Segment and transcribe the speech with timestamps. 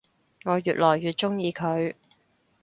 [0.45, 1.93] 我愈來愈鍾意佢